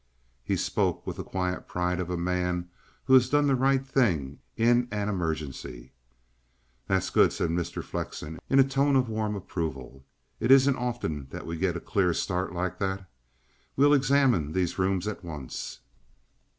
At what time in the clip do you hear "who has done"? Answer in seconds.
3.03-3.45